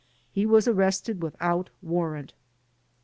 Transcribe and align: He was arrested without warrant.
He 0.31 0.47
was 0.47 0.67
arrested 0.67 1.21
without 1.21 1.69
warrant. 1.83 2.33